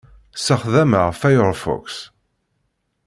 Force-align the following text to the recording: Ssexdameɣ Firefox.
Ssexdameɣ 0.37 1.07
Firefox. 1.21 1.85